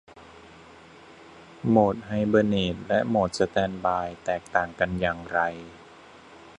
[1.69, 5.39] โหมดไฮเบอร์เนตและโหมดสแตนด์บายแตกต่างกันอย่างไร